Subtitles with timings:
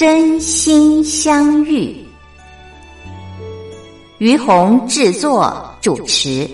[0.00, 1.94] 真心相遇，
[4.16, 6.48] 于红制作主持。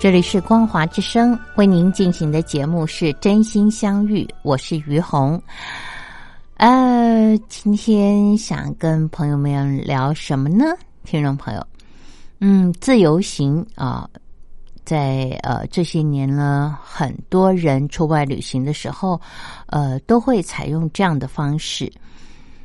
[0.00, 5.40] 这里是光华之声为您进行的节目是真心相遇，我是于红。
[6.56, 10.64] 呃，今天想跟朋友们聊什么呢？
[11.08, 11.66] 听众朋友，
[12.40, 14.06] 嗯，自由行啊，
[14.84, 19.18] 在呃这些年呢，很多人出外旅行的时候，
[19.68, 21.90] 呃，都会采用这样的方式。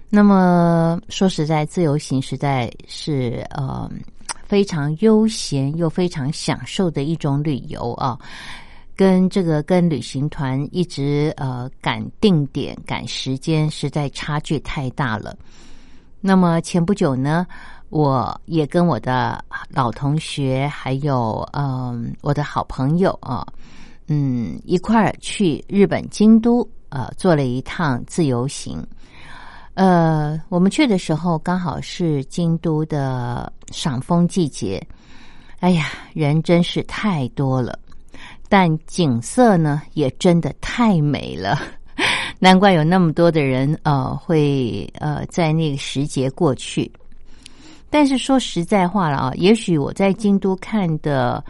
[0.10, 3.90] 那么说实在，自由行实在是呃
[4.46, 8.20] 非常悠闲又非常享受的一种旅游啊，
[8.94, 15.34] 跟这个跟旅行团一直呃赶定点赶时间，实在差距太大了。
[16.20, 17.48] 那么前不久呢？
[17.94, 23.46] 我也跟我的老同学，还有嗯我的好朋友啊，
[24.08, 28.84] 嗯一块儿去日本京都呃做了一趟自由行。
[29.76, 34.82] 呃，我们去的时候刚好是京都的赏枫季节，
[35.60, 37.78] 哎呀，人真是太多了，
[38.50, 41.60] 但景色呢也真的太美了，
[42.40, 46.92] 难怪有那么多的人呃会呃在那个时节过去。
[47.94, 51.46] 但是说实在话了啊，也许我在京都看的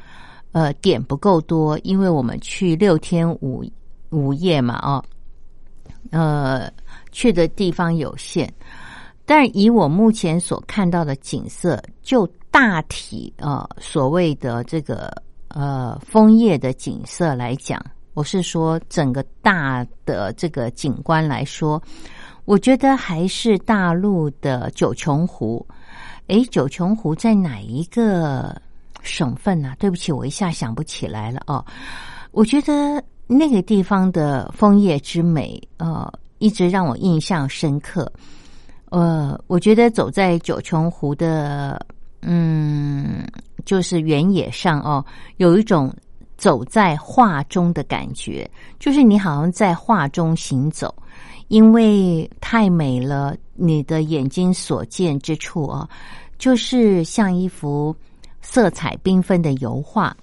[0.52, 3.64] 呃点不够多，因为我们去六天五
[4.10, 5.02] 五夜嘛啊，
[6.12, 6.70] 呃
[7.14, 8.54] 去的地方有限。
[9.26, 15.10] 但以我目前所看到的景色，就大体呃所谓的这个
[15.48, 17.82] 呃枫叶的景色来讲，
[18.16, 21.82] 我是说整个大的这个景观来说，
[22.44, 25.66] 我觉得还是大陆的九琼湖。
[26.28, 28.56] 哎，九琼湖在哪一个
[29.02, 29.74] 省份呢？
[29.78, 31.64] 对不起，我一下想不起来了哦。
[32.32, 38.12] 我觉得那个地方的枫叶之美，呃，一直让我印象深刻。
[38.90, 41.86] 呃，我觉得走在九琼湖的，
[42.22, 43.28] 嗯，
[43.66, 45.04] 就是原野上哦，
[45.38, 45.94] 有一种
[46.38, 50.96] 走在画中的感觉，就是你好像在画中行走，
[51.50, 53.36] 因为太美了。
[53.56, 55.88] 你的眼睛所见之处啊，
[56.38, 57.96] 就是像一幅
[58.42, 60.16] 色彩缤纷的油画。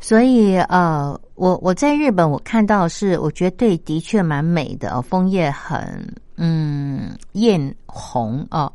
[0.00, 8.72] 所以呃，我我在日本我看到是，我觉得对，的确蛮美的哦，枫叶很嗯艳红哦，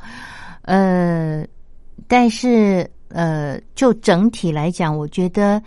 [0.62, 1.44] 呃，
[2.08, 5.62] 但是呃，就整体来讲，我觉得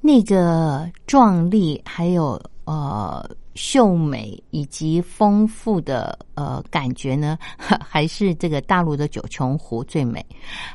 [0.00, 3.28] 那个壮丽还有呃。
[3.58, 10.24] 秀美以及丰富的呃感觉呢， 还是这个大陆的九琼湖最美。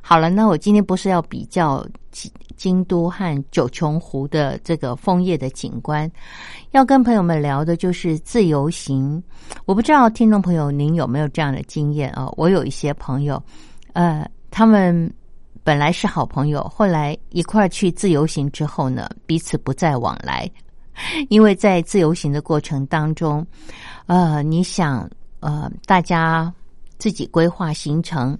[0.01, 6.11] 好了，那我今天不是要比较京京都和九琼湖的这个枫叶的景观，
[6.72, 9.23] 要跟朋友们聊的就是自由行。
[9.63, 12.29] 我不知道听众朋友您有没有这样的经验啊？
[12.35, 13.41] 我有一些朋友，
[13.93, 15.09] 呃，他们
[15.63, 20.51] 本来是好朋友，后来一块儿去自由行之后呢，彼此不再往来。
[21.29, 23.45] 因为在自由行的过程当中，
[24.05, 25.09] 呃，你想，
[25.40, 26.53] 呃，大家
[26.97, 28.37] 自己规划行程，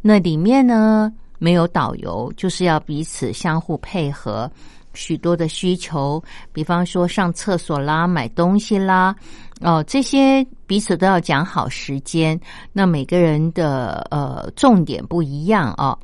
[0.00, 4.50] 那里面呢没有导游，就是要彼此相互配合，
[4.92, 6.22] 许多的需求，
[6.52, 9.14] 比方说上厕所啦、买东西啦，
[9.60, 12.38] 哦，这些彼此都要讲好时间。
[12.72, 15.98] 那每个人的呃重点不一样啊，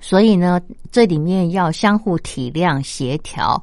[0.00, 0.60] 所以呢，
[0.90, 3.62] 这里面要相互体谅、协调。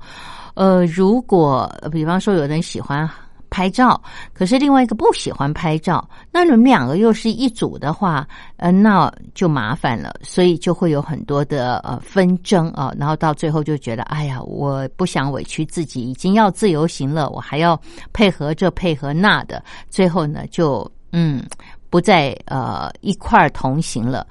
[0.54, 3.10] 呃，如果比方说有人喜欢
[3.50, 4.02] 拍照，
[4.34, 8.26] 可是另外一个不喜欢拍照，那你们两个又是一组的话，
[8.56, 17.78] 呃，那就麻烦了，所以就会有很多的呃纷争啊，然后到最后就觉得，哎呀，我不想委屈自己，已经要自由行了，我还要
[18.14, 21.44] 配合这配合那的，最后呢，就嗯，
[21.90, 24.26] 不再呃一块同行了，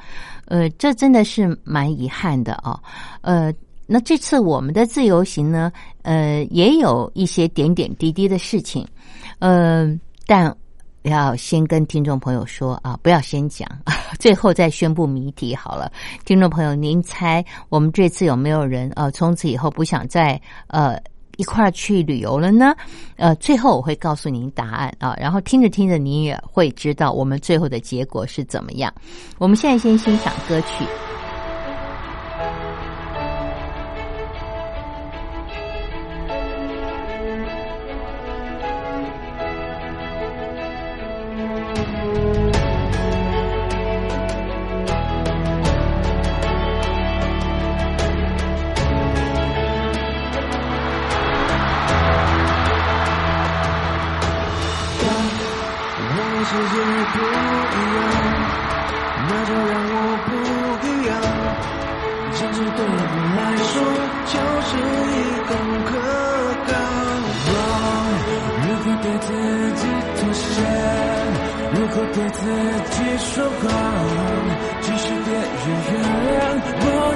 [0.46, 2.80] 呃，这真的是蛮遗憾的啊，
[3.20, 3.52] 呃。
[3.92, 8.86] 那这次我们的自由行呢，呃，也有一些点点滴滴的事情，
[9.38, 10.54] 嗯，但
[11.02, 13.66] 要先跟听众朋友说啊，不要先讲，
[14.20, 15.90] 最后再宣布谜题好了。
[16.24, 20.98] 听众朋友，您猜我们这次有没有人呃，从此以后不想再呃
[21.38, 22.74] 一块儿去旅游了呢？
[23.16, 28.92] 呃，最后我会告诉您答案啊，然后听着听着，您也会知道我们最后的结果是怎么样。
[29.38, 30.84] 我们现在先欣赏歌曲。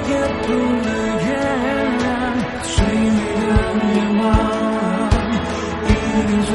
[0.07, 0.13] 也
[0.43, 0.87] 不能
[1.25, 1.29] 原
[1.99, 2.03] 谅
[2.63, 3.53] 最美的
[3.95, 4.23] 愿望
[5.87, 5.91] 一
[6.27, 6.49] 定最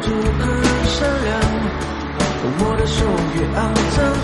[0.00, 0.44] 祝他
[0.84, 1.28] 善良。
[2.60, 3.04] 我的手
[3.34, 3.58] 越肮
[3.96, 4.17] 脏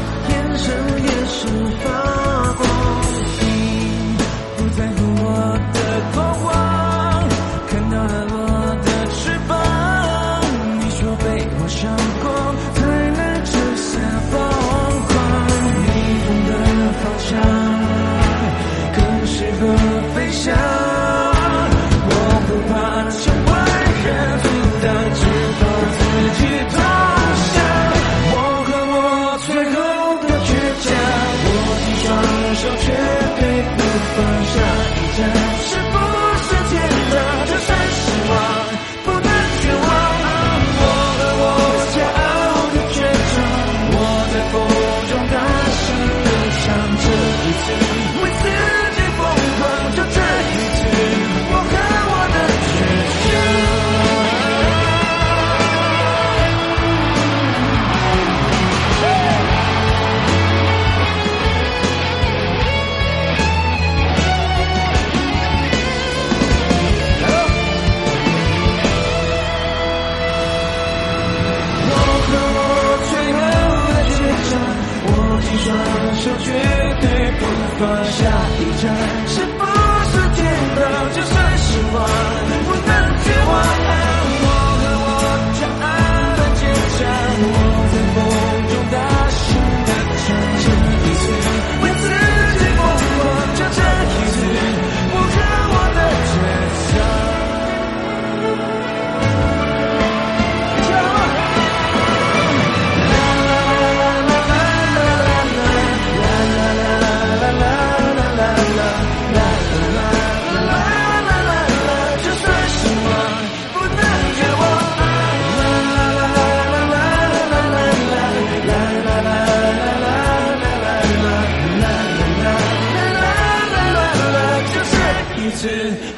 [125.44, 125.68] 一次，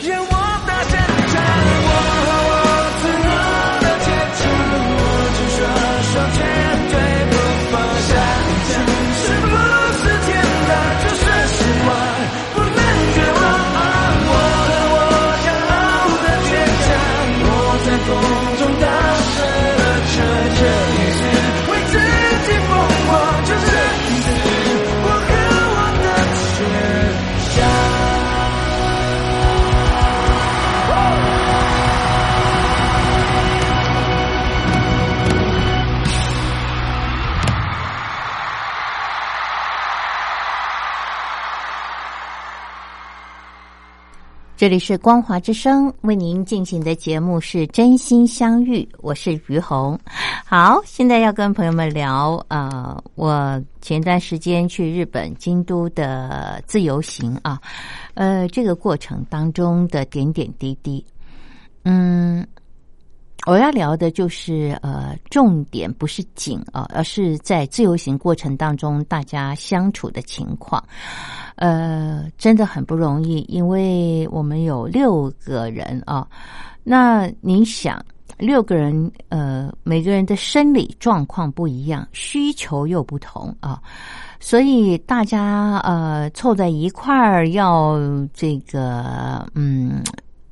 [0.09, 0.36] 让我。
[44.67, 49.97] 这里是光华之声为您进行的节目是真心相遇，我是于红。
[50.45, 57.61] 好，现在要跟朋友们聊，啊，我前段时间去日本京都的自由行啊，
[58.15, 61.07] 呃，这个过程当中的点点滴滴，
[61.85, 62.45] 嗯。
[63.47, 70.83] 我要聊的就是呃，重点不是景啊，而是在自由行过程当中大家相处的情况。
[71.55, 76.27] 呃，真的很不容易，因为我们有六个人啊。
[76.83, 78.05] 那您想，
[78.37, 83.81] 六个人呃，每个人的生理状况不一样，需求又不同啊，
[84.41, 87.97] 所以大家呃凑在一块儿要
[88.35, 90.03] 这个嗯。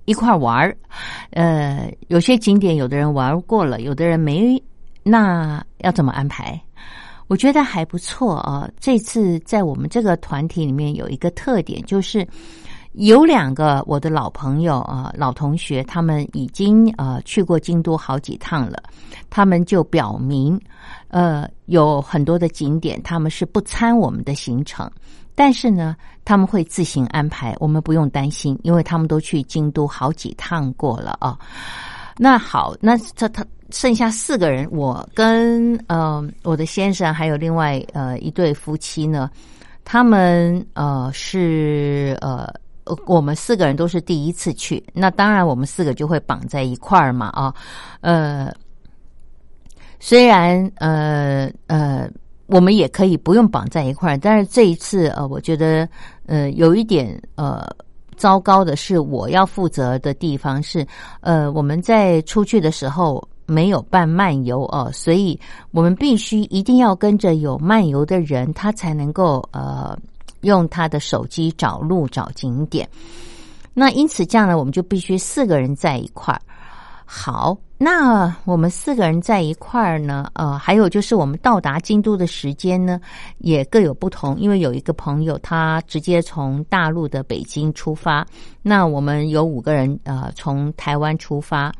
[0.04, 0.76] 一块玩儿，
[1.30, 4.62] 呃，有些景点有的人玩过了，有的人没，
[5.02, 6.60] 那要怎么安排？
[7.26, 8.68] 我觉得还不错啊。
[8.78, 12.26] 这次在我们这个团体里面有一个特点，就是
[12.92, 18.82] 有两个我的老朋友啊，老同学，他们已经呃去过京都好几趟了，
[19.30, 20.60] 他们就表明，
[21.08, 24.88] 呃，有很多的景点他们是不参我们的行程。
[25.34, 31.36] 但是呢，他们会自行安排，我们不用担心，因为他们都去京都好几趟过了啊。
[32.16, 39.28] 那好，那他他剩下四个人，我跟呃我的先生还有另外呃一对夫妻呢，
[39.84, 42.48] 他们呃是呃
[43.06, 47.52] 我们四个人都是第一次去，那当然我们四个就会绑在一块儿嘛啊，
[48.02, 48.54] 呃，
[49.98, 52.08] 虽然呃呃。
[52.46, 55.88] 我们也可以不用绑在一块儿，但是这一次呃，我觉得
[56.26, 57.66] 呃有一点呃
[58.16, 60.86] 糟糕的是，我要负责的地方是
[61.20, 65.38] 呃我们在出去的时候没有办漫游哦，所以
[65.70, 69.98] 我们必须一定要跟着有漫游的人，他才能够呃
[70.42, 72.88] 用他的手机找路找景点。
[73.72, 76.40] 那因此这样呢，我们就必须四个人在一块儿。
[77.06, 83.00] 好，那我们四个人在一块儿呢，呃，还有就是我们到达京都的时间呢，
[83.38, 84.38] 也各有不同。
[84.38, 88.26] 因为有一个朋友他直接从大陆的北京出发，
[88.62, 91.72] 那我们有五个人呃从台湾出发，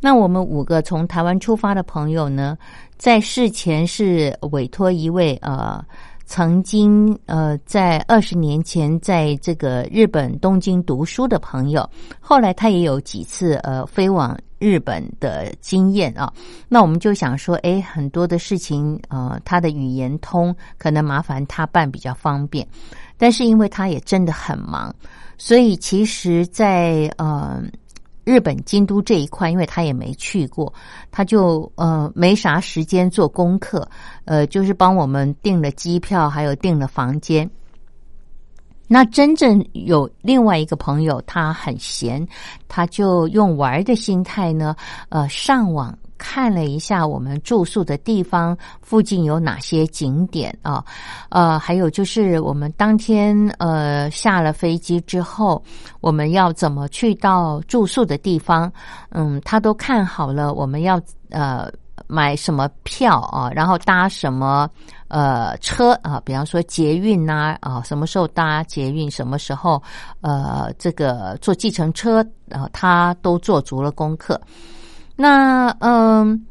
[0.00, 2.56] 那我们五个从台湾出发的朋友呢，
[2.96, 5.84] 在事前是委托一位呃。
[6.30, 11.88] 曾经呃，在二十年前在这个日本东京读书的朋友，
[12.20, 16.32] 后来他也有几次呃飞往日本的经验啊。
[16.68, 22.66] 那我们就想说，哎，很多的事情呃，他的语言通，可能麻烦他办比较方便。
[23.16, 24.94] 但是因为他也真的很忙，
[25.36, 27.62] 所以其实，在呃。
[28.24, 30.70] 日本京都这一块，因为他也没去过，
[31.10, 33.88] 他就呃没啥时间做功课，
[34.26, 37.48] 呃，就是帮我们订了机票，还有订了房间。
[38.88, 42.26] 那真正有另外一个朋友，他很闲，
[42.66, 44.74] 他就用玩的心态呢，
[45.10, 45.96] 呃，上网。
[46.20, 50.84] 看了一下我们住宿的地方附近有哪些景点啊？
[51.28, 55.62] 呃，还有就是我们当天呃下了飞机之后，
[56.00, 58.68] 我们要怎么去到住宿的地方？
[59.10, 61.70] 嗯，他都看好了，我们要呃
[62.08, 63.48] 买什么票啊？
[63.54, 64.68] 然后搭什么
[65.08, 66.20] 呃车啊？
[66.24, 69.10] 比方说捷运呐啊，什么时候搭捷运？
[69.10, 69.82] 什么时候
[70.20, 72.68] 呃这个坐计程车啊？
[72.72, 74.40] 他都做足了功课。
[75.16, 76.46] 那嗯，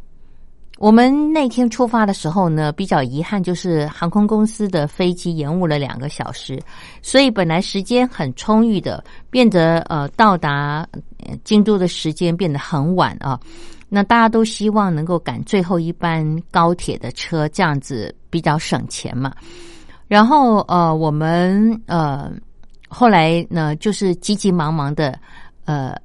[0.77, 6.61] 我们那天出发的时候呢，比较遗憾就是航空公司的飞机延误了两个小时，
[7.01, 10.85] 所以本来时间很充裕的，变得呃到达
[11.43, 13.39] 京都的时间变得很晚啊。
[13.89, 19.33] 那大家都希望能够赶最后一班高铁的车，这样子比较省钱嘛。
[20.07, 22.31] 然后呃，我们呃
[22.87, 25.19] 后来呢，就是急急忙忙的
[25.65, 25.95] 呃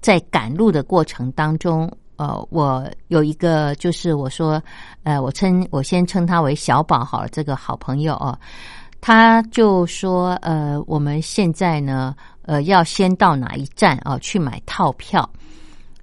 [0.00, 1.90] 在赶路的过程当中。
[2.16, 4.62] 呃，我有一个，就是我说，
[5.04, 8.38] 呃，我称我先称他为小宝好了，这个好朋友哦，
[9.00, 15.26] 他就说，呃，我们现在呢，呃，要先到哪一站啊去买套票？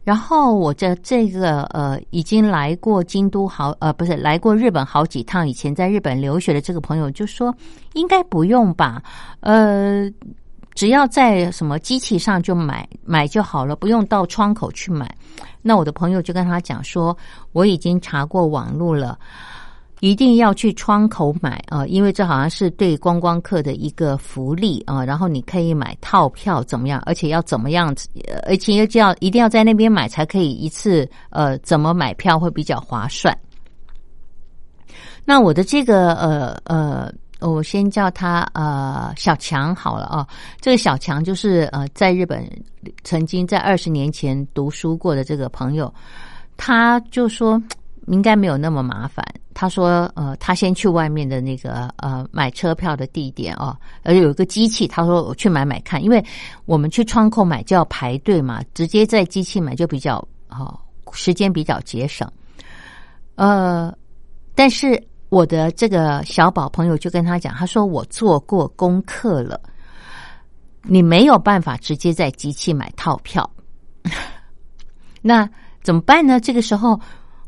[0.07, 7.53] 然后我这这个呃，已经来过京都好，呃，不是来过日本好几趟，以前在日本留学的这个朋友就说，
[7.91, 9.03] 应该不用吧，
[9.41, 10.09] 呃。
[10.75, 15.11] 只要在什么机器上就买买就好了，不用到窗口去买。
[15.63, 17.17] 那我的朋友就跟他讲说，
[17.51, 19.17] 我已经查过网络了，
[19.99, 25.03] 一定要去窗口买啊，因为这好像是对观光客的一个福利啊。
[25.03, 27.01] 然后你可以买套票怎么样？
[27.05, 27.95] 而且要怎么样？
[28.45, 33.37] 而且要要一定要在那边买才可以一次呃，怎么买票会比较划算？
[35.25, 37.11] 那我的这个呃呃。
[37.39, 40.27] 我先叫他呃小强好了啊。
[40.59, 42.43] 这个小强就是呃在日本
[43.03, 45.93] 曾经在二十年前读书过的这个朋友，
[46.57, 47.61] 他就说
[48.07, 49.23] 应该没有那么麻烦。
[49.53, 56.23] 他说呃他先去外面的那个呃买车票的地点哦，而有一个机器，他说我去买买看，因为
[56.65, 60.17] 我们去窗口买就要排队嘛，直接在机器买就比较
[60.49, 60.79] 哦
[61.11, 62.29] 时间比较节省。
[63.35, 63.95] 呃，
[64.55, 65.01] 但是。
[65.29, 69.59] 我的这个小宝朋友就跟他讲，他说我做过功课了，
[70.83, 73.51] 你没有办法直接在机器买套票，
[75.21, 75.45] 那
[75.83, 76.39] 怎么办呢？
[76.39, 76.97] 这个时候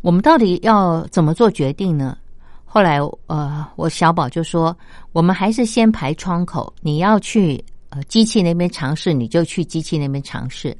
[0.01, 2.17] 我们到底要怎么做决定呢？
[2.65, 4.75] 后来呃，我小宝就说，
[5.11, 10.75] 我们还是先排窗口，你要去呃机器那边尝试，你就去机器那边尝试。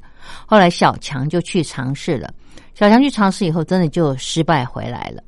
[0.46, 2.32] 后来小强就去尝试了，
[2.74, 5.22] 小强去尝试以后，真的就失败回来了，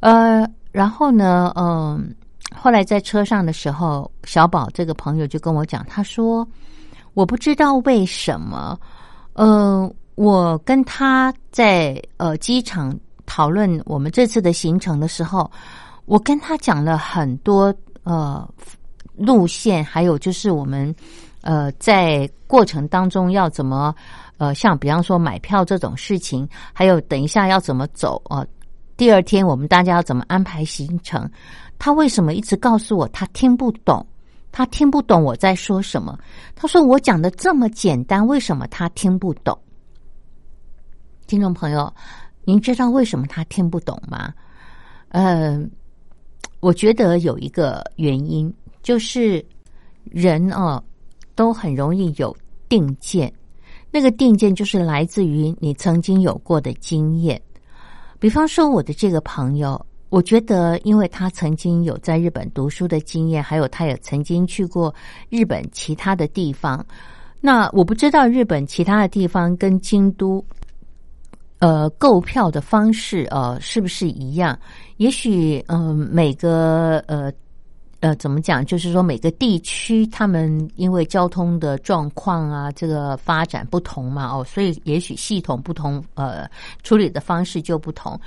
[0.00, 0.46] 呃。
[0.72, 2.14] 然后呢，嗯，
[2.56, 6.48] 后来在车上的时候，小宝这个朋友就跟我讲，他说
[7.12, 8.80] ：“我不知道为什么，
[9.34, 15.50] 呃，我跟他在呃机场讨论我们这次的行程的时候，
[16.04, 18.48] 我跟他讲了很多呃
[19.16, 20.94] 路线，还有就是我们
[21.40, 23.94] 呃在过程当中要怎么
[24.36, 28.44] 呃，像比方说买票这种事情，还有等一下要怎么走啊。”
[28.98, 31.28] 第二天我们大家要怎么安排行程？
[31.78, 34.06] 他为什么一直告诉我他听不懂？
[34.52, 36.18] 他听不懂我在说什么？
[36.54, 39.58] 他说我讲的这么简单，为什么他听不懂？
[41.32, 41.90] 听众朋友，
[42.44, 44.34] 您知道为什么他听不懂吗？
[45.12, 45.70] 嗯，
[46.60, 49.42] 我觉得有一个原因，就是
[50.04, 50.84] 人哦
[51.34, 52.36] 都很容易有
[52.68, 53.32] 定见，
[53.90, 57.40] 那个定见就是来自于你曾经有过的经验。
[58.18, 64.94] 比方说，我的这个朋友，我觉得，因为他曾经有在日本读书的经验，还有他也曾经去过
[65.30, 66.84] 日本其他的地方。
[67.40, 70.44] 那我不知道日本其他的地方跟京都，
[71.62, 74.58] 呃，购票的方式呃是不是一样？
[74.96, 77.32] 也许，嗯，每个呃。
[78.02, 78.66] 呃，怎么讲？
[78.66, 86.50] 就是说，每个地区他们因为交通的状况啊，这个发展不同嘛，哦，所以也许系统不同，呃，
[86.82, 88.20] 处理的方式就不同。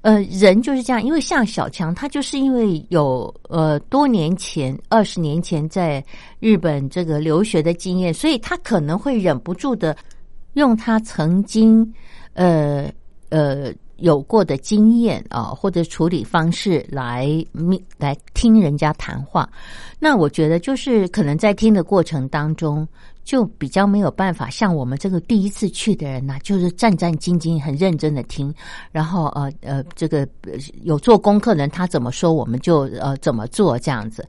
[0.00, 6.04] 呃，人就是这样，因为像小强，他就是因为有呃多年前、二十年前在
[6.40, 9.96] 日本这个留学的经验，所以他可能会忍不住的
[10.54, 11.88] 用他曾经
[12.34, 12.90] 呃
[13.30, 13.72] 呃。
[13.98, 17.28] 有过的经验啊，或者处理方式来
[17.96, 19.48] 来听人家谈话，
[20.00, 22.84] 那我觉得就是可能在听的过程当中。
[23.24, 28.52] 就比较没有办法像我们这个第一次去的人呐，就是战战兢兢、很认真的听，
[28.90, 30.26] 然后呃呃，这个
[30.82, 34.26] 有做功课的人他怎么说，我们就呃怎么做这样子。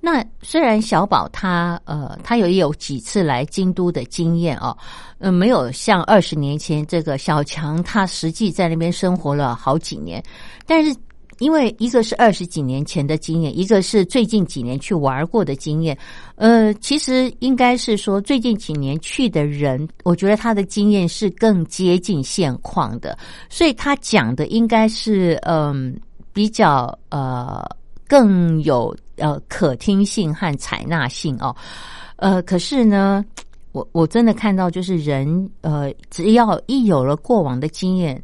[0.00, 4.76] 那虽然小宝他呃他有有几次来京都的经验哦，
[5.18, 10.22] 嗯，没有像二十年前这个小强他实际在那边生活了好几年，
[10.66, 10.94] 但是。
[11.38, 15.96] 因为一个是二十几年前的经验，一个是最近几年去玩过的经验。
[16.36, 23.16] 呃，其实应该是说最近几年去的人，我觉得他的经验是更接近现况的，
[23.48, 25.98] 所以他讲的应该是嗯
[26.32, 27.64] 比较呃
[28.08, 31.54] 更有呃可听性和采纳性哦。
[32.16, 33.24] 呃，可是呢。
[33.76, 38.22] 我我真的看到，就是人，呃，只要一有了过往的经验，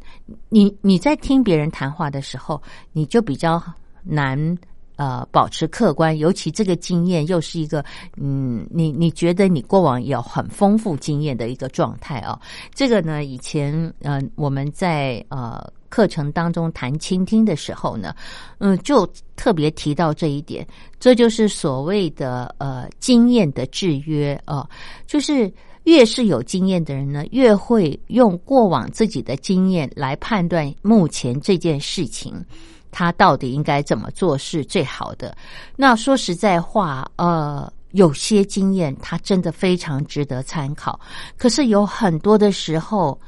[0.49, 2.59] 你你在听别人谈话的时候，
[2.93, 3.63] 你就比较
[4.03, 4.59] 难
[4.97, 7.85] 呃保持客观，尤其这个经验又是一个，
[8.17, 12.41] 嗯，你你觉得你过往有很丰富经验的一个状态哦。
[12.73, 15.63] 这个呢，以前呃我们在呃。
[15.93, 18.15] 课程当中谈倾听的时候呢，
[18.61, 20.67] 嗯，就特别提到这一点，
[20.99, 24.67] 这就是所谓的呃经验的制约啊，
[25.07, 25.53] 就是
[25.85, 32.43] 越是有经验的人呢，越会用过往自己的经验来判断目前这件事情，
[32.91, 35.37] 他到底应该怎么做是最好的。
[35.77, 40.99] 那说实在话，呃，有些经验它真的非常值得参考，
[41.37, 43.21] 可是有很多的时候。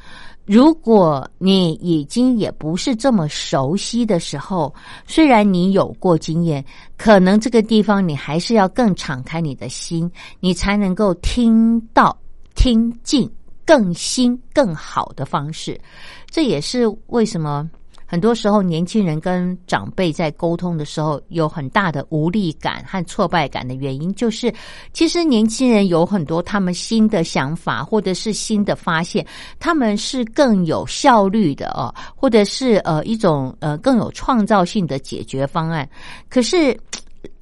[0.47, 4.75] 如果你已经也不是这么熟悉的时候，
[5.07, 6.65] 虽然你有过经验，
[6.97, 12.17] 可能这个地方你还是要更敞开你的心，你才能够听到、
[12.55, 13.31] 听进
[13.65, 15.81] 更新、更好的方式。
[16.29, 17.69] 这也是为什么。
[18.07, 24.53] 很多时候，年轻人跟长辈在沟通的时候，有很大的无力感和挫败感的原因，就是
[24.93, 29.27] 其实年轻人有很多他们新的想法，或者是新的发现，
[29.59, 35.89] 他们是更有效率的哦，或者是呃一种呃更有创造性的解决方案。
[36.29, 36.79] 可是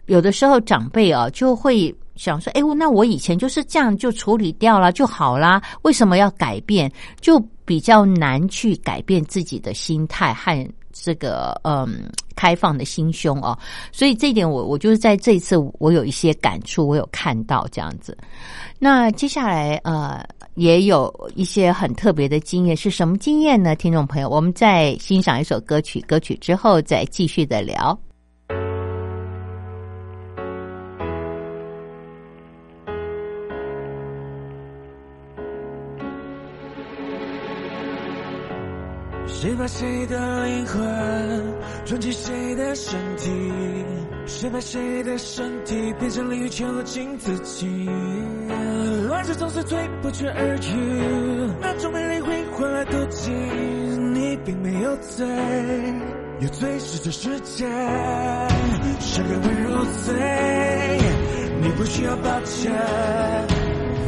[0.07, 13.59] 有的时候长辈啊就会想说：“哎，那我以前就是这样就处理掉了就好啦，为什么要改变？”就比较难去改变自己的心态和这个嗯开放的心胸哦。
[13.91, 18.17] 所以这一点，我我就是在这一次我有一些感触，我有看到这样子。
[18.79, 20.23] 那接下来呃。
[20.55, 23.75] 也有一些很特别的经验，是什么经验呢？
[23.75, 27.99] 听众朋友，我们在欣赏一首歌曲，歌曲之后再继续的聊。
[39.43, 40.81] 谁把谁的灵魂
[41.85, 43.29] 装进谁的身体？
[44.25, 47.91] 谁把谁的身体变成利全和镜自己？
[49.09, 53.33] 乱世总是最不缺而语，那种美丽会换来妒忌。
[53.33, 55.27] 你并没有罪，
[56.39, 57.67] 有罪是这世界，
[59.01, 60.15] 谁人会入罪？
[61.61, 62.71] 你不需要抱歉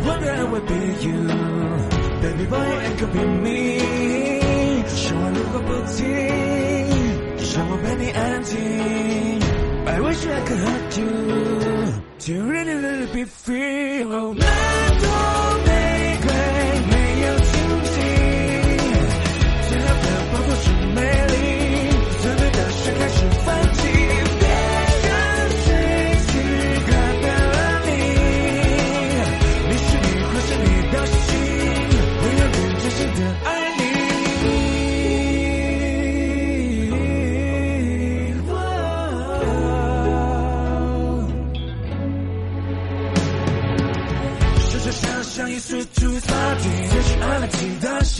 [0.06, 4.33] ，One day will be you，Baby boy and could be me。
[5.13, 6.05] 生活如果不停，
[7.55, 8.57] 让我陪你安静。
[9.85, 11.07] I wish I could hurt you
[12.19, 14.03] to really really be free.
[14.03, 14.33] Oh,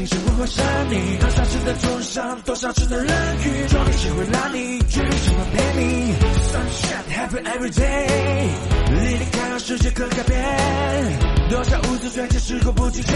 [0.07, 3.07] 是不会杀你，多少次的重伤，多少次的冷
[3.45, 6.14] 雨，终于学会拉你，去什么陪你。
[6.53, 8.49] Sunshine happy every day，
[8.90, 11.49] 离你开，让世界可改变。
[11.49, 13.12] 多少无字传奇，时过不拒绝，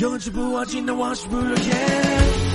[0.00, 2.51] 永志不忘，记的往事不如烟。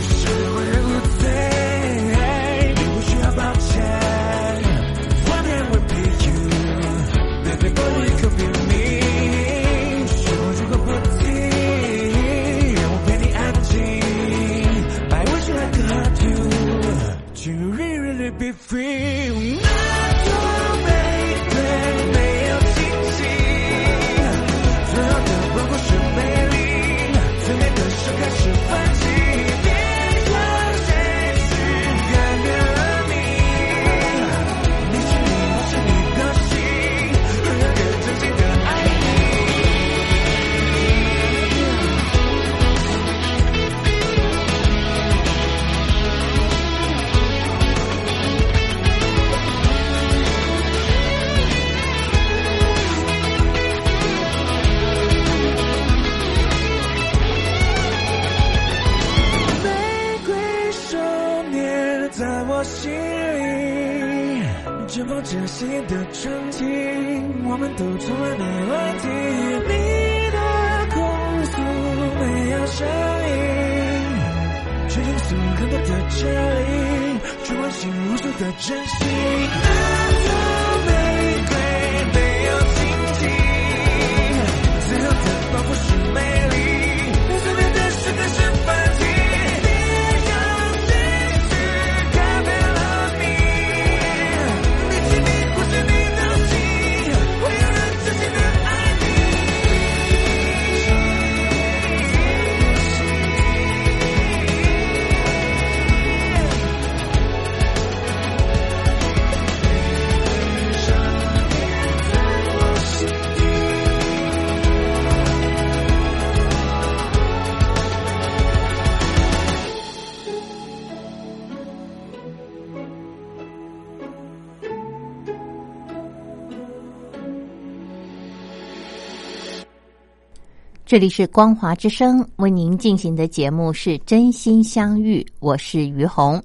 [130.87, 136.41] 这里是光华之声为您进行的节目是真心相遇，我是于红。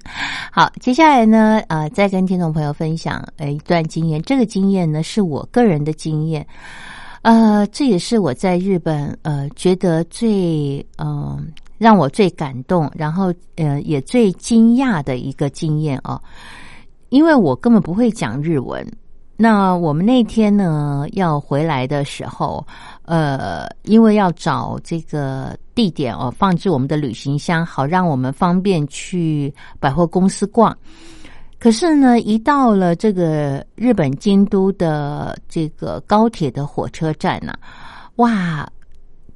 [0.51, 4.21] 好，接下来呢，呃，再跟听众朋友分享呃一段经验。
[4.23, 6.45] 这个经验呢，是我个人的经验，
[7.21, 16.21] 呃，这也是我在日本呃觉得最嗯让我最感动，然后呃也最惊讶的一个经验哦，
[17.07, 18.85] 因为我根本不会讲日文。
[19.35, 22.65] 那我们那天呢要回来的时候，
[23.05, 30.75] 呃，因为要找这个地点哦，放置我们的旅行箱，好让我们方便去百货公司逛。
[31.59, 37.53] 可是呢，一到了这个日本京都的这个高铁的火车站呢，
[38.17, 38.67] 哇，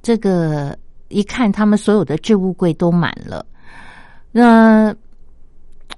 [0.02, 0.78] 这个
[1.08, 3.46] 一看他们所有的置物柜都满了。
[4.32, 4.94] 那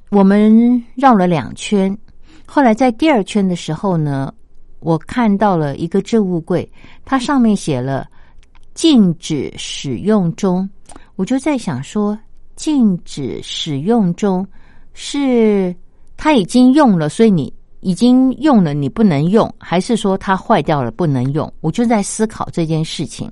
[0.10, 1.97] 我们绕了两圈，
[2.45, 4.32] 后来在第二圈的时候呢，
[4.79, 6.69] 我看到了一个置物柜，
[7.05, 8.07] 它上面写了
[8.73, 10.69] “禁止使用中”，
[11.15, 12.17] 我就在想说，
[12.55, 14.45] 禁止使用中
[14.93, 15.75] 是。
[16.21, 21.49] 它已经用了，所以你已经用了，你不能用，还是说它坏掉了不能用？
[21.61, 23.31] 我就在思考这件事情。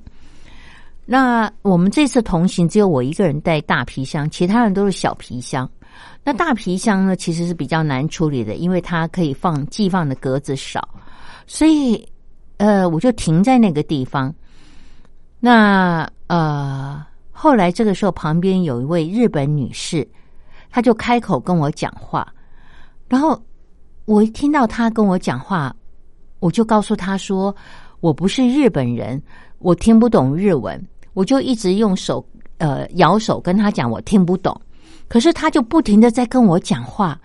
[1.05, 5.69] 那我们这次同行只有我一个人带大皮箱，其他人都是小皮箱。
[6.23, 10.88] 那大皮箱呢，其实是比较难处理的，因为它可以放寄放的格子少，
[11.47, 12.07] 所以
[12.57, 14.33] 呃，我就停在那个地方。
[15.39, 20.07] 那呃，后来这个时候旁边有一位日本女士，
[20.69, 22.27] 她就开口跟我讲话。
[23.07, 23.41] 然后
[24.05, 25.75] 我一听到他跟我讲话，
[26.39, 27.55] 我就告诉他说
[28.01, 29.21] ：“我不是日本人，
[29.60, 30.79] 我听不懂日文。”
[31.13, 32.23] 我就一直用手
[32.60, 34.60] 呃摇手跟他讲我听不懂，
[35.07, 37.19] 可是他就不停的在跟我讲话。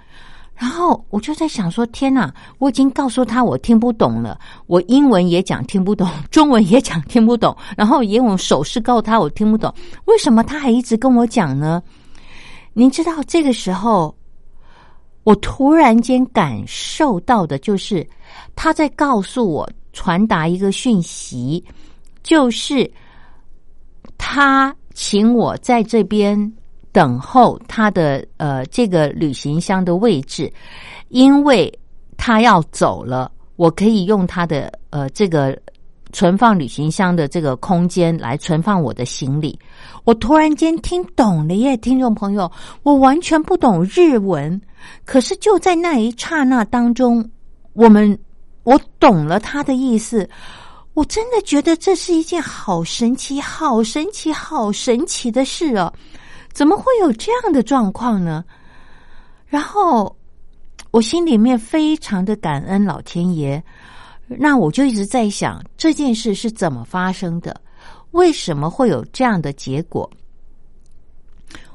[0.54, 2.32] 然后我就在想说：“天哪！
[2.58, 9.72] 我已经告诉他我听不懂了，我英文也讲听不懂，中文也讲听不懂，然后也用手势告诉他我听不懂，
[10.04, 11.82] 为什么他还一直跟我讲呢？”
[12.74, 14.14] 您知道这个时候。
[15.24, 18.04] 我突然间感受到的就是
[18.56, 21.64] 他在告诉我传达一个讯息，
[22.24, 22.90] 就是
[24.18, 26.52] 他请我在这边
[26.92, 30.52] 等候他的呃这个旅行箱的位置，
[31.09, 31.72] 因为
[32.16, 35.59] 他要走了，我可以用他的呃这个
[36.12, 39.59] 存放旅行箱的这个空间来存放我的行李。
[40.05, 42.50] 我突然间听懂了耶，听众朋友，
[42.83, 44.61] 我完全不懂日文。
[45.05, 47.26] 可是就在那一刹那当中，
[47.72, 48.18] 我们
[48.64, 50.28] 我懂了他的意思。
[50.94, 55.90] 我真的觉得这是一件好神奇、好神奇、好神奇的事哦！
[56.52, 58.44] 怎么会有这样的状况呢？
[59.46, 60.16] 然后
[60.90, 63.62] 我心里面非常的感恩老天爷。
[64.26, 67.60] 那我就一直在想这件事是怎么发生的，
[68.12, 70.08] 为什么会有这样的结果？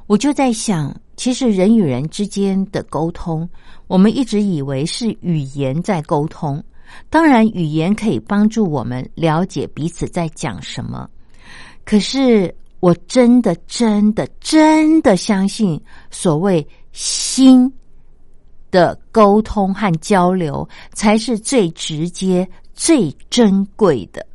[0.06, 0.96] 我就在想。
[1.18, 3.50] 其实人与人之间的沟通，
[3.88, 6.64] 我们一直以为是语言在沟通。
[7.10, 11.10] 当然，语言可以帮助我们了解彼此在讲什么。
[11.84, 17.72] 可是，我真的、真的、真的相信，所谓心
[18.72, 24.26] 的沟通和交流，才是最直接、最珍贵的。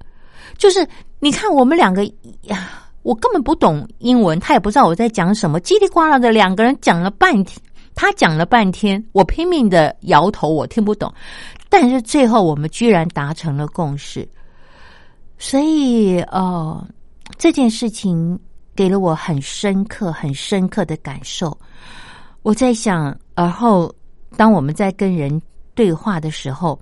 [0.57, 0.87] 就是
[1.20, 2.05] 你看，我们两个
[2.42, 2.78] 呀。
[3.02, 7.61] 我根本不懂英文，他也不知道我在讲什么，叽里呱啦的两个人讲了半天，
[7.96, 11.12] 他讲了半天，我拼命的摇头，我听不懂。
[11.68, 14.28] 但是最后我们居然达成了共识，
[15.37, 16.87] 所以哦，
[17.38, 18.38] 这件事情
[18.75, 21.57] 给了我很深刻、很深刻的感受。
[22.42, 23.95] 我在想，而后
[24.37, 25.40] 当我们在跟人
[25.75, 26.81] 对话的时候，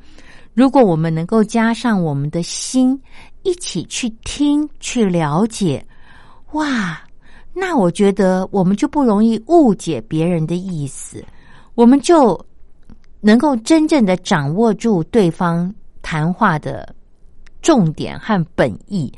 [0.55, 3.01] 如果我们能够加上我们的心，
[3.43, 5.85] 一起去听、去了解。
[6.53, 7.01] 哇，
[7.53, 11.25] 那我觉得我们就不容易误解别人的意思，
[11.75, 12.39] 我们就
[13.21, 16.95] 能够真正的掌握住对方谈话的
[17.63, 19.13] 重点和本意。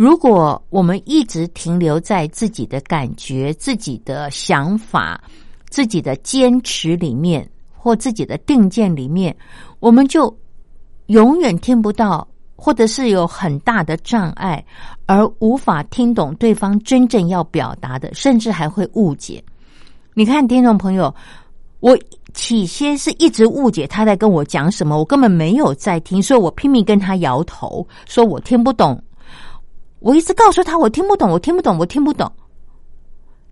[0.00, 5.22] 如果我们一直停留在自己的感觉、自己的想法、
[5.68, 9.36] 自己的坚持里面，或自己的定见里面，
[9.78, 10.34] 我们就
[11.08, 12.26] 永远听不到。
[12.56, 14.64] 或者是有很大的障碍，
[15.04, 19.42] 而无法听懂对方真正要表达的，甚至还会误解。
[20.14, 21.14] 你看，听众朋友，
[21.80, 21.98] 我
[22.32, 29.02] 起先是一直误解他在跟我讲什么，我根本没有在听，所以我拼命跟他摇头，说我听不懂。
[30.00, 32.30] 我一直告诉他我听不懂，我听不懂，我听不懂。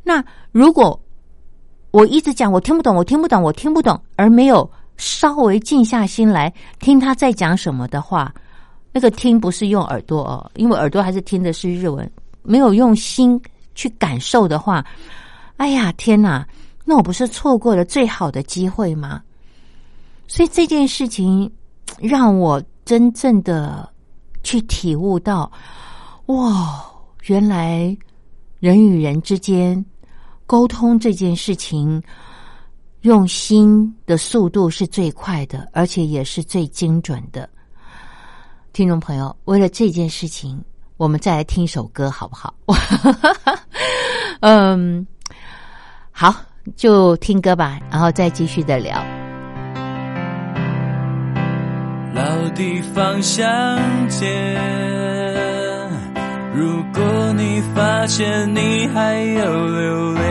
[0.02, 1.00] 那如果
[1.90, 8.34] 我一直讲我听不懂，我听不懂，我听不懂，而没有稍微静下心来听他在讲什么的话。
[8.90, 12.10] 那个听不是用耳朵哦，因为耳朵还是听的是日文，
[12.42, 13.40] 没有用心
[13.74, 14.84] 去感受的话，
[15.58, 16.46] 哎呀天哪，
[16.86, 19.22] 那我不是错过了最好的机会吗？
[20.26, 21.50] 所以这件事情
[22.00, 23.88] 让我真正的
[24.42, 25.50] 去体悟到，
[26.28, 26.84] 哇，
[27.26, 27.96] 原来
[28.60, 29.84] 人与人之间
[30.46, 32.02] 沟通这件事情，
[33.00, 37.48] 用心的速度是最快的，而且也是最精准的。
[38.72, 40.62] 听众朋友，为了这件事情，
[40.98, 42.54] 我们再来听一首歌，好不好？
[44.40, 45.06] 嗯，
[46.10, 46.34] 好。
[46.76, 49.02] 就听歌吧，然后再继续的聊。
[52.12, 53.48] 老地方相
[54.10, 54.28] 见，
[56.58, 60.22] 如果你发现你还有留恋，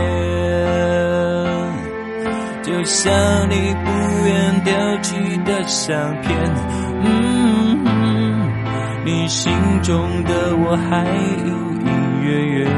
[2.62, 3.10] 就像
[3.48, 3.90] 你不
[4.26, 6.28] 愿丢弃的相片，
[7.02, 7.08] 嗯，
[9.06, 9.50] 你心
[9.82, 11.06] 中的我还
[11.46, 11.48] 隐
[11.86, 11.88] 隐
[12.22, 12.68] 约约，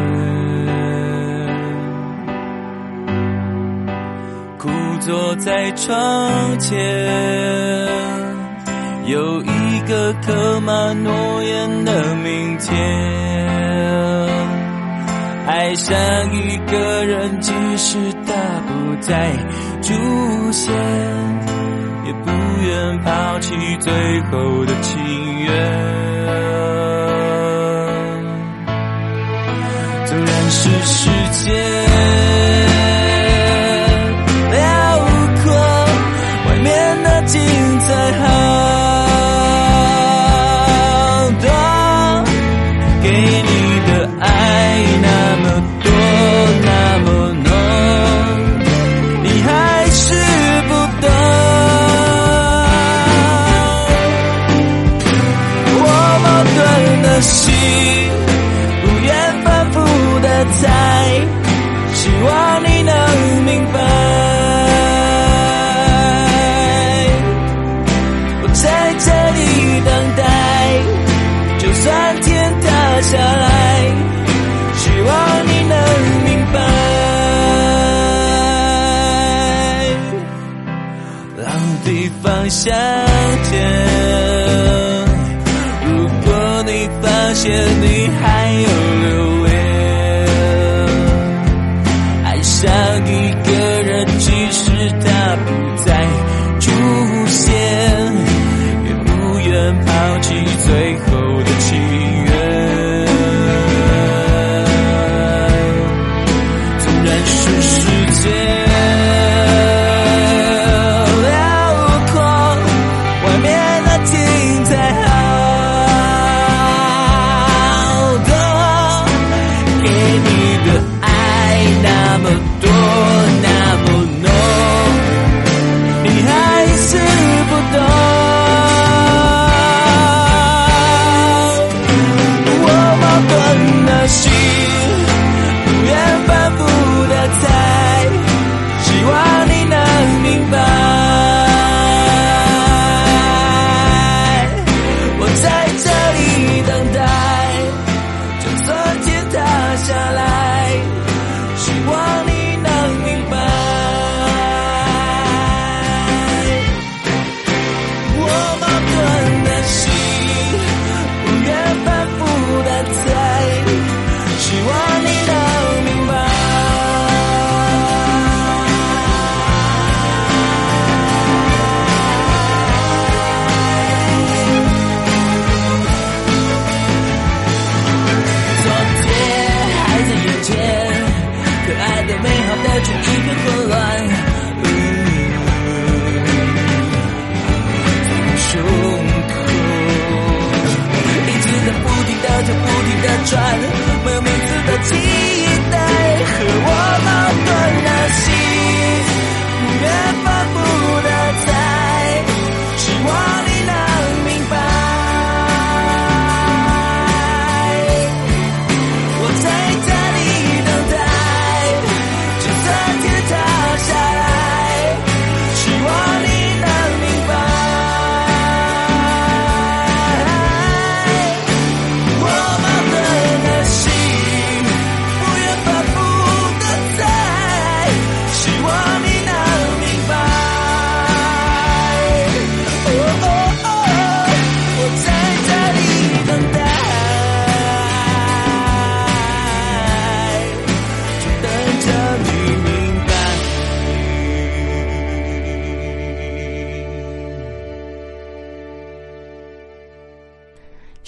[4.59, 6.71] 枯坐在窗前。
[9.07, 12.77] 有一一个刻满诺言的明天，
[15.47, 15.97] 爱上
[16.35, 18.35] 一个人，即使他
[18.67, 19.33] 不再
[19.81, 19.95] 出
[20.53, 20.75] 现，
[22.05, 22.31] 也不
[22.63, 23.91] 愿抛弃最
[24.25, 25.03] 后的情
[25.45, 25.51] 缘。
[30.05, 32.40] 纵然是时间。
[87.43, 88.00] 谢谢你。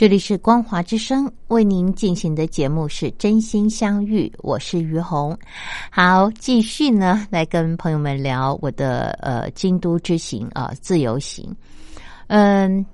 [0.03, 5.39] 这里是光华之声为您进行的节目是真心相遇，我是于红。
[5.93, 11.55] 好，继续呢来跟朋友们聊我的呃京都之行啊自由行。
[12.27, 12.85] 嗯，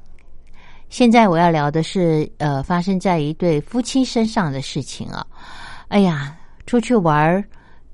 [0.90, 5.26] 现在我要聊的是呃发生在一对夫妻身上的事情啊。
[5.88, 6.36] 哎呀，
[6.66, 7.42] 出去玩儿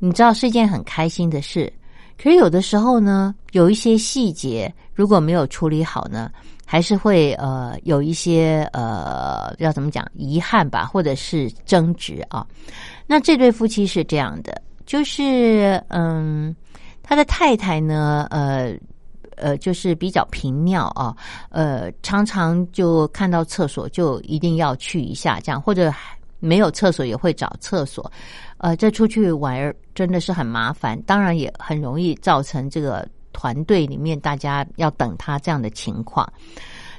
[0.01, 1.73] 你知道是一件很开心的事。
[2.21, 6.31] 可是有的时候呢，有一些细节如果没有处理好呢，
[6.65, 12.47] 还是会呃有一些呃要怎么讲遗憾吧，或者是争执啊。
[13.07, 16.55] 那这对夫妻是这样的，就是嗯，
[17.03, 18.73] 他的太太呢，呃
[19.37, 21.15] 呃，就是比较频尿啊，
[21.51, 25.93] 呃，常常就看到厕所就一定要去一下，这样或者
[26.39, 28.11] 没有厕所也会找厕所。
[28.59, 36.27] 呃，这出去玩儿真的是很麻烦，当然也很容易造成这个团队里面大家要等他这样的情况。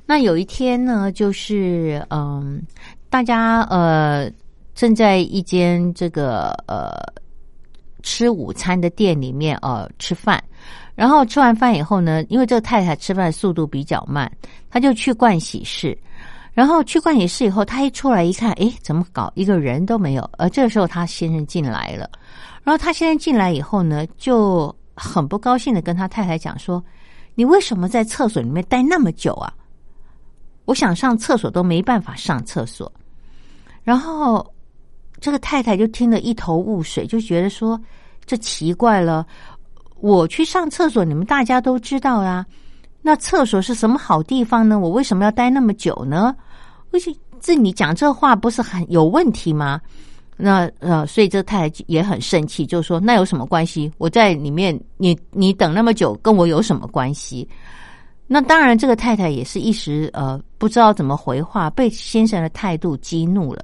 [0.06, 2.62] 那有一天呢，就是嗯，
[3.10, 4.30] 大家呃
[4.76, 6.94] 正在一间这个呃
[8.04, 10.44] 吃午餐的店里面呃吃饭，
[10.94, 14.32] 然后吃完饭以后呢，因为这个太太吃饭速度比较慢，
[14.70, 15.98] 他就去盥洗室。
[16.54, 19.30] 然后去盥洗室以后，他一出来一看，诶，怎么搞？
[19.36, 20.30] 一个人都没有。
[20.38, 22.10] 而这个时候，他先生进来了。
[22.64, 26.84] 然后他先生进来以后呢，就很不高兴的跟他太太讲说
[27.36, 29.54] ：“你为什么在厕所里面待那么久啊？
[30.66, 32.92] 我想上厕所都没办法上厕所。”
[33.84, 34.46] 然后
[35.20, 37.80] 这个太太就听得一头雾水，就觉得说
[38.26, 39.26] ：“这奇怪了，
[40.00, 42.46] 我去上厕所，你们大家都知道呀。
[43.02, 44.80] 那厕所是什么好地方呢？
[44.80, 46.36] 我为什么要待那么久呢？”
[46.92, 49.82] 而且，这你讲这话不是很有问题吗？
[50.38, 53.92] 那呃，所以这太太也很生气，就说：“那有什么关系？
[53.98, 57.48] 我在里面，你你等那么久，跟我有什么关系？”
[58.28, 63.64] 那当然，这个太太也是一时呃不知道怎么回话，被先生的态度激怒了。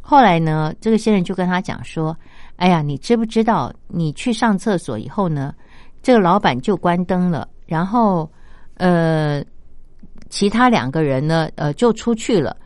[0.00, 2.16] 后来呢，这个先生就跟他讲说
[2.56, 3.72] ：“哎呀，你知不知道？
[3.86, 5.54] 你去上厕所以后呢，
[6.02, 8.30] 这个老板就关灯了，然后
[8.76, 9.42] 呃。”
[10.30, 11.48] 其他两个人呢？
[11.54, 12.56] 呃，就出去了，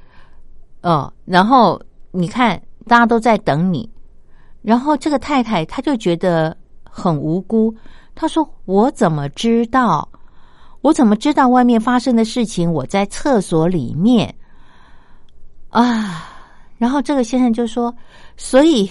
[0.81, 1.79] 哦，然后
[2.13, 2.59] 你看，
[2.89, 3.89] 大家都在等你，
[4.63, 7.73] 然后这个太太她就觉得很无辜，
[8.15, 10.09] 她说：“我怎么知道？
[10.81, 12.73] 我怎么知道外面发生的事情？
[12.73, 14.35] 我在厕所里面
[15.69, 16.25] 啊。”
[16.79, 17.95] 然后这个先生就说
[18.37, 18.91] ：“所以，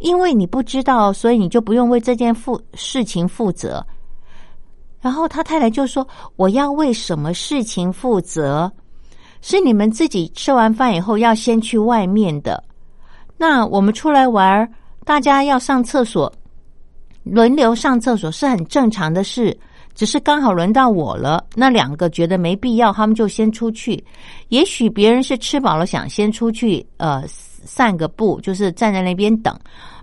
[0.00, 3.86] 因为你不知道，所以你就不用为这件负事情负责。”
[5.00, 6.06] 然后他太太就说
[6.36, 8.70] ：“我要为什么事情负责？
[9.42, 12.62] 是你们自己吃完饭以后要先去外面的。
[13.40, 14.70] 那我们出来玩，
[15.06, 16.30] 大家要上厕所，
[17.22, 19.58] 轮流上厕所是很正常的事。
[19.94, 24.04] 只是刚好轮到我了，那两个觉得没必要，他们就先出去。
[24.48, 29.58] 也许别人是吃饱了想先出去，呃，散个步，就是站在那边等，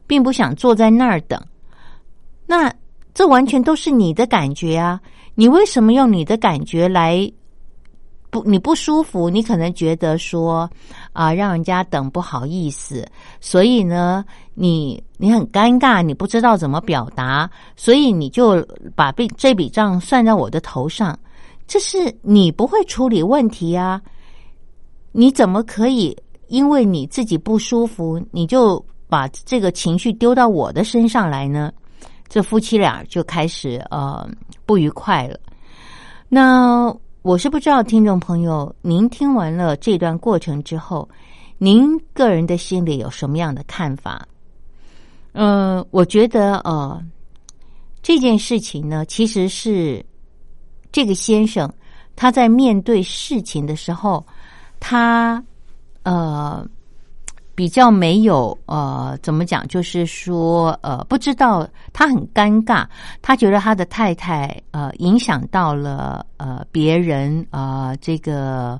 [0.07, 1.39] 并不想坐在那儿等。
[2.47, 2.73] 那。”
[3.17, 5.01] 这完全都是你的感觉啊！
[5.33, 7.27] 你为什么用你的感觉来
[8.29, 8.43] 不？
[8.43, 10.69] 你不舒服，你可能觉得说
[11.13, 13.07] 啊，让人家等不好意思，
[13.39, 14.23] 所以呢，
[14.53, 18.65] 你你很尴尬，你不知道怎么表达，所以你就
[18.95, 21.17] 把这笔账算在我的头上。
[21.67, 24.01] 这是你不会处理问题啊！
[25.11, 26.15] 你怎么可以
[26.47, 31.71] 因为你自己不舒服，你就把这个情绪丢到我的身上来呢？
[32.29, 34.25] 这夫妻俩就开始呃
[34.65, 35.37] 不愉快了。
[36.29, 36.93] 那
[37.27, 41.09] 我是不知道听众朋友，您听完了这段过程之后，
[41.57, 44.25] 您个人的心里有什么样的看法？
[45.33, 47.03] 嗯，我觉得呃
[48.01, 50.05] 这件事情呢，其实是
[50.89, 51.69] 这个先生
[52.15, 54.25] 他在面对事情的时候，
[54.79, 55.43] 他
[56.03, 56.65] 呃。
[57.57, 59.67] 比较没有呃，怎么讲？
[59.67, 62.85] 就是说呃，不知道他很尴尬，
[63.19, 68.79] 他觉得他的太太呃影响到了呃别人啊，这个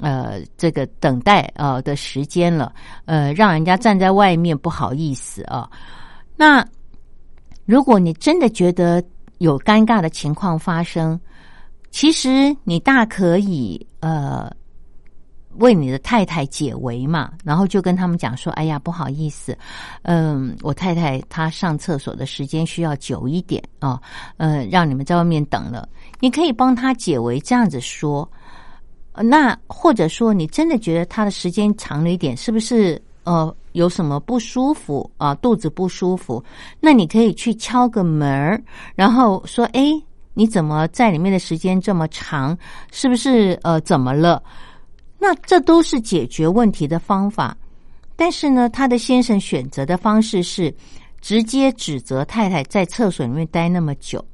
[0.00, 2.74] 呃这个等待呃的时间了，
[3.04, 5.70] 呃，让人家站在外面不好意思啊。
[6.34, 6.66] 那
[7.64, 9.00] 如果你真的觉得
[9.38, 11.20] 有尴尬的情况发生，
[11.92, 14.50] 其实你大可以呃。
[15.58, 19.56] 为你的太太解围嘛，然后就跟他们讲说：“哎呀，不好意思，
[20.02, 24.00] 嗯，我太太她上厕所的时间需要久一点啊，
[24.38, 25.88] 呃，让你们在外面等了。
[26.20, 28.28] 你可以帮他解围，这样子说。
[29.14, 35.34] 那或者说，你真的觉得他的时间长了一点，是不是呃有什么不舒服啊？
[35.34, 36.42] 肚子不舒服？
[36.80, 38.62] 那你可以去敲个门儿，
[38.94, 39.92] 然后说：哎，
[40.32, 42.56] 你怎么在里面的时间这么长？
[42.90, 44.42] 是不是呃怎么了？”
[45.24, 47.56] 那这都是解决问题的方法，
[48.16, 50.74] 但是呢，他的先生选择的方式是
[51.20, 54.24] 直接指责太太在厕所里面待那么久，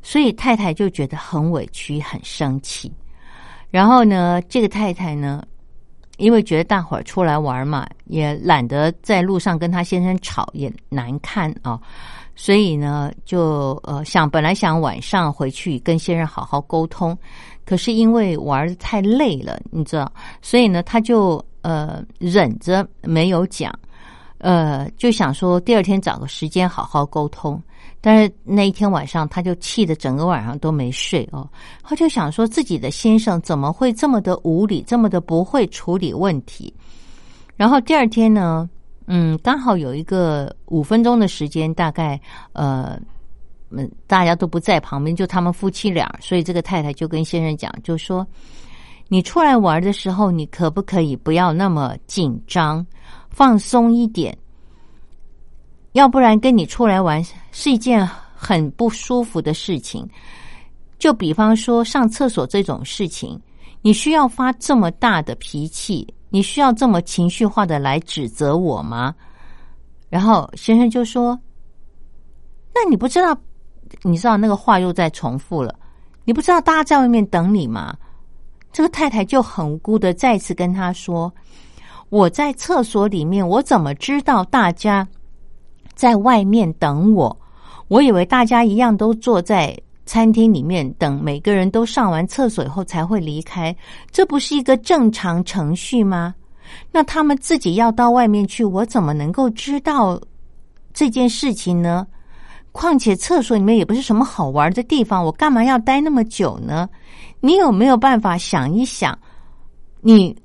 [0.00, 2.90] 所以太太就觉得很委屈、很生气。
[3.70, 5.42] 然后呢，这个太太呢
[6.16, 11.78] 因为觉得大伙儿出来玩嘛，也懒得在路上跟他先生吵，也难看啊，
[12.34, 17.14] 所以呢，就呃想本来想晚上回去跟先生好好沟通，
[17.68, 20.10] 可是因为玩的太累了，你知道，
[20.40, 23.70] 所以呢，他就呃忍着没有讲，
[24.38, 27.62] 呃，就想说第二天找个时间好好沟通。
[28.00, 31.46] 但是那一天晚上，他就气得整个晚上都没睡哦。
[31.82, 36.72] 他就想说，自己的先生怎么会这么的无理，这么的不会处理问题？
[37.54, 38.66] 然后第二天呢，
[39.08, 42.18] 嗯，刚好有一个五分钟的时间，大概
[42.54, 42.98] 呃，
[43.70, 48.26] 嗯，大家都不在旁边，就他们夫妻俩，所以这个太太就跟先生讲，就说
[49.08, 52.86] ：“你出来玩的时候，你可不可以不要那么紧张，
[53.30, 54.36] 放松一点？”
[55.92, 60.08] 要不然跟你出来玩是一件很不舒服的事情。
[60.98, 63.40] 就比方说上厕所这种事情，
[63.82, 69.14] 你需要发这么大的脾气，你需要这么情绪化的来指责我吗？
[70.08, 71.38] 然后先生就说
[72.74, 73.36] ：“那你不知道，
[74.02, 75.74] 你知道那个话又在重复了。
[76.24, 77.96] 你不知道大家在外面等你吗？”
[78.72, 81.32] 这个太太就很无辜的再次跟他说
[82.10, 85.08] ：“我在厕所里面，我怎么知道大家？”
[85.96, 87.36] 在外面等我，
[87.88, 89.76] 我以为大家一样都坐在
[90.06, 93.74] 餐厅里面等，每个人都上完厕所以后才会离开，
[94.12, 96.34] 这不是一个正常程序吗？
[96.92, 100.20] 那他们自己要到外面去，我怎么能够知道
[100.92, 102.06] 这件事情呢？
[102.72, 106.88] 况且厕所里面也不是什么好玩的地方，我干嘛要待那么久呢？
[107.40, 109.18] 你有没有办法想一想？
[110.00, 110.36] 你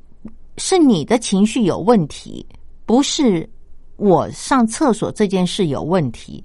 [0.58, 2.46] 是你的情绪有问题，
[2.86, 3.50] 不是？
[3.96, 6.44] 我上厕所这件事有问题，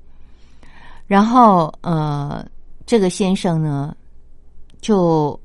[1.06, 2.46] 然后呃，
[2.84, 3.96] 这个先生呢
[4.82, 5.38] 就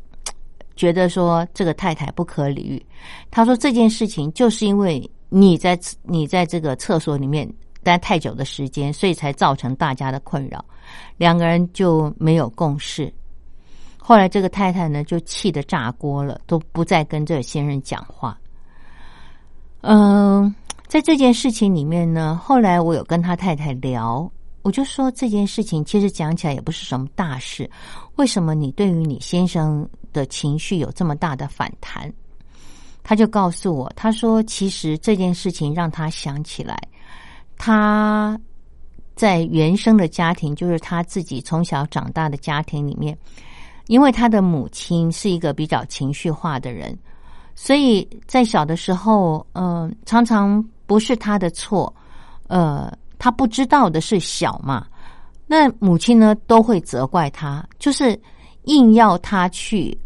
[0.75, 2.86] 觉得说这个太太不可理喻。
[3.31, 7.51] 他说这件事情就是因为你在你在这个厕所里面
[7.84, 10.63] 待太久的时间，所以才造成大家的困扰。
[11.17, 13.13] 两个人就没有共识。
[13.97, 18.36] 后来这个太太呢就气得炸锅了，都不再跟这个先生讲话。
[19.81, 20.55] 嗯。
[20.86, 24.31] 在这件事情里面呢，后来我有跟他太太聊，
[24.61, 27.67] 我就说这件事情其实讲起来也不是什么大事，
[28.17, 32.13] 为什么你对于你先生的情绪有这么大的反弹？
[33.01, 36.77] 他就告诉我，他说其实这件事情让他想起来，
[37.66, 38.38] 他
[39.16, 43.18] 在原生的家庭，就是他自己从小长大的家庭里面，
[43.88, 46.97] 因为他的母亲是一个比较情绪化的人，
[47.55, 50.61] 所以在小的时候，嗯，常常。
[50.86, 51.91] 不是他的错，
[52.47, 54.86] 呃，他不知道的是小嘛，
[55.47, 58.20] 那母亲呢都会责怪他，就是
[58.64, 59.97] 硬要他去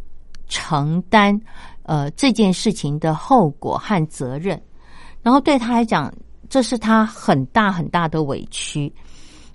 [0.47, 1.37] 承担
[1.81, 4.61] 呃这件事情的后果和责任，
[5.23, 6.13] 然后对他来讲，
[6.49, 8.93] 这是他很大很大的委屈。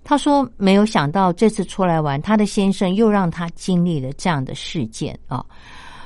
[0.04, 5.44] 他说没有想到这次出来玩，他的先生又让他经历了这样的事件啊，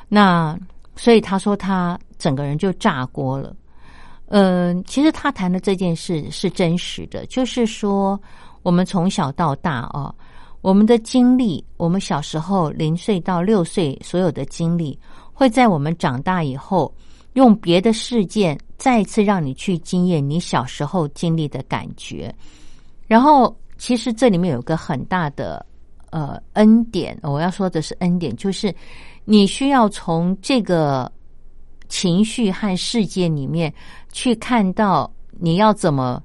[0.08, 0.58] 那
[0.96, 3.54] 所以他说他整个人就炸锅了。
[4.28, 8.20] 嗯，其实他谈的这件事是真实的，就是说，
[8.62, 10.12] 我们从小到大啊，
[10.60, 14.98] 我们的经历，我们小时候零岁到六岁所有的经历，
[15.32, 16.92] 会在我们长大以后，
[17.36, 22.34] 用别的事件再次让你去经验你小时候经历的感觉。
[23.06, 25.64] 然后，其实这里面有个很大的
[26.10, 28.74] 呃恩典，我要说的是恩典，就是
[29.24, 31.10] 你需要从这个。
[31.88, 33.72] 情绪和事件里面
[34.10, 35.08] 去看到
[35.38, 36.20] 你要怎么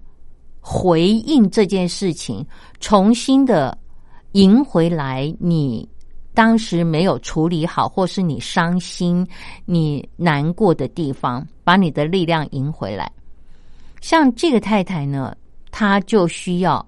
[0.60, 2.44] 回应这件事情，
[2.80, 3.78] 重新的
[4.32, 5.88] 赢回来你
[6.34, 9.28] 当时没有处理好，或是你伤心、
[9.66, 13.12] 你难过的地方，把你的力量赢回来。
[14.02, 15.36] 像这个太太呢，
[15.72, 16.86] 她就需要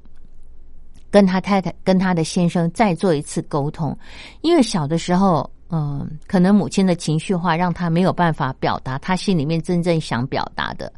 [1.10, 3.98] 跟他太太、跟他的先生再做一次沟通，
[4.42, 5.50] 因为小的时候。
[5.76, 10.94] 嗯，可能母亲的情绪化让他没有办法表达他心里面真正想表达的，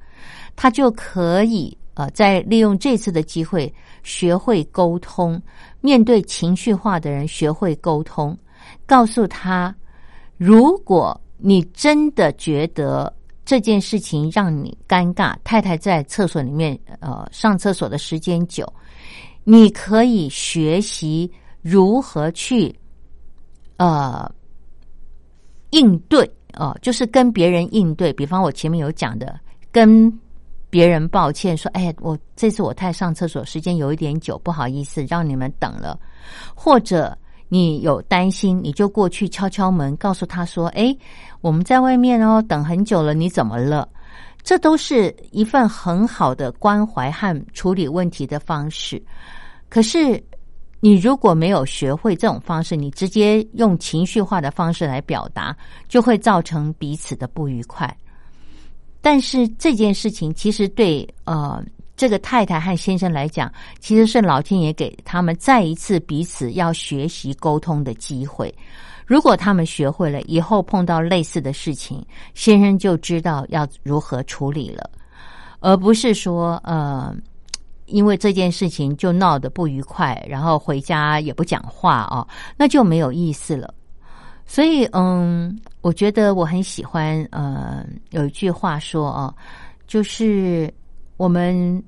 [0.53, 3.73] 他就可以呃，在利用这次的机会
[4.05, 5.41] 学会沟通，
[5.81, 8.37] 面对情绪化的人学会沟通，
[8.85, 9.75] 告诉他，
[10.37, 18.65] 如果你真的觉得这件事情让你尴尬，太太在厕所里面呃上厕所的时间久，
[19.43, 21.29] 你可以学习
[21.61, 22.73] 如何去
[23.75, 24.31] 呃。
[25.71, 28.13] 应对哦，就是跟别人应对。
[28.13, 29.37] 比方我前面有讲的，
[29.73, 30.09] 跟
[30.75, 35.97] 别人抱歉说：“哎，我这次我太上厕所时间有一点久，不好意思让你们等了。”
[36.53, 37.17] 或者
[37.47, 40.93] 你有担心，你就过去敲敲门，告诉他说：“哎，
[41.39, 43.87] 我们在外面哦，等很久了，你怎么了？”
[44.43, 49.01] 这都是一份很好的关怀和处理问题的方式。
[49.69, 50.21] 可是，
[50.81, 55.55] 你如果没有学会这种方式，你直接用情绪化的方式来表达，
[55.87, 57.89] 就会造成彼此的不愉快。
[59.05, 61.63] 但是这件事情其实对呃
[61.95, 68.51] 这个太太和先生来讲，其实是老天爷给他们再一次彼此要学习沟通的机会。
[69.05, 72.03] 如果他们学会了，以后碰到类似的事情，
[72.33, 74.89] 先生就知道要如何处理了，
[75.59, 77.15] 而不是说呃。
[77.85, 82.27] 因为这件事情就闹得不愉快，然后回家也不讲话啊，
[82.57, 83.71] 那就没有意思了。
[84.45, 89.33] 所以，嗯，我觉得我很喜欢，呃，有一句话说啊，
[89.87, 90.71] 就是
[91.17, 91.83] 我们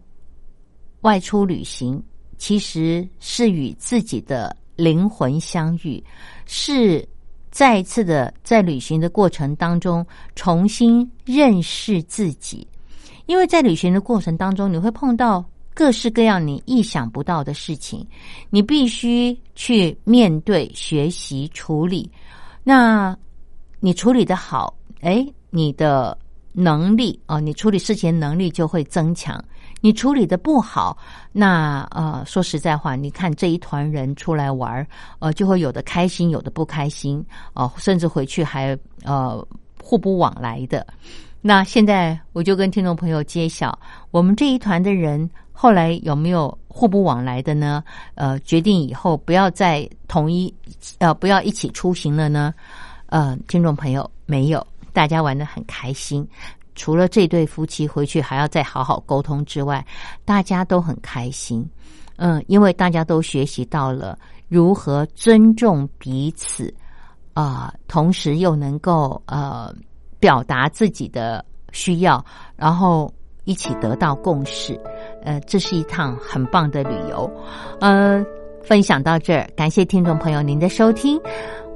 [1.02, 2.02] 外出旅行，
[2.38, 6.04] 其实是与自己的灵魂相遇，
[6.46, 7.08] 是
[7.52, 10.06] 再一次的在旅行的过程当中
[10.36, 12.68] 重新认识自己，
[13.28, 15.46] 因为在旅行的过程当中，你会碰到。
[15.78, 18.04] 各式各样你意想不到的事情，
[18.50, 22.12] 你必须去面对、学习、处理。
[22.68, 23.18] 那
[23.80, 26.18] 你处理的好，哎，你的
[26.52, 29.42] 能力啊，你处理事情能力就会增强。
[29.80, 30.98] 你处理的不好，
[31.32, 34.86] 那呃，说实在话，你看这一团人出来玩儿
[35.20, 39.42] 呃，就会有的开心，有的不开心，哦，甚至回去还呃
[39.82, 40.86] 互不往来的。
[41.42, 43.78] 那现在我就跟听众朋友揭晓，
[44.12, 45.30] 我们这一团的人。
[45.60, 47.84] 后来有没有互不往来的呢？
[48.14, 50.54] 呃，决定以后不要再同一
[51.00, 52.54] 呃不要一起出行了呢？
[53.08, 54.64] 呃，听众朋友没有，
[54.94, 56.28] 大家玩的很开心。
[56.76, 59.84] 除了这对夫妻回去还要再好好沟通之外，
[60.24, 61.68] 大家都很开心。
[62.18, 64.16] 嗯，因为大家都学习到了
[64.48, 66.72] 如何尊重彼此
[67.34, 69.74] 啊，同时又能够呃
[70.20, 72.24] 表达自己的需要，
[72.56, 73.12] 然后。
[73.48, 74.78] 一起得到共识，
[75.24, 77.32] 呃，这是一趟很棒的旅游，
[77.80, 78.22] 呃，
[78.62, 81.18] 分享到这儿，感谢听众朋友您的收听，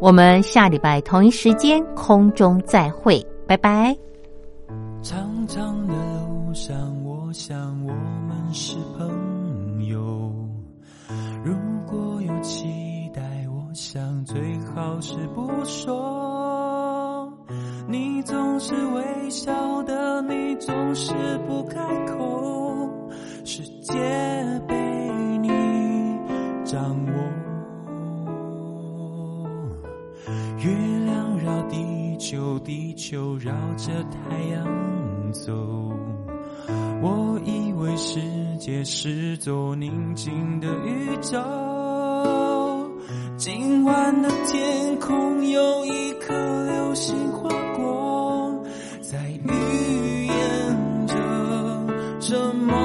[0.01, 3.95] 我们下礼拜同一时间空中再会，拜拜。
[5.01, 5.93] 长长的
[6.27, 6.75] 路上，
[7.05, 7.93] 我想我
[8.27, 9.97] 们是朋友，
[11.41, 11.55] 如
[11.87, 12.67] 果有期
[13.13, 14.37] 待，我想最
[14.82, 17.32] 好是不说。
[17.88, 21.13] 你总是微笑的，你总是
[21.47, 22.89] 不开口，
[23.45, 23.93] 世界
[24.67, 24.75] 被
[25.38, 25.49] 你
[26.65, 27.13] 掌握。
[30.57, 30.71] 月
[31.05, 35.53] 亮绕地球，地球绕着太阳走。
[37.03, 38.19] 我以为世
[38.57, 41.39] 界是座宁静的宇宙，
[43.38, 46.34] 今晚的天空有一颗
[46.66, 48.64] 流星划过。
[49.02, 51.16] 在预言着
[52.20, 52.80] 什么？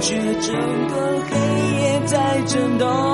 [0.00, 0.54] 却整
[0.88, 1.36] 个黑
[1.80, 3.05] 夜在震动？